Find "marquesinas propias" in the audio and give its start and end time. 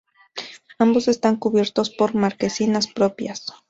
2.15-3.53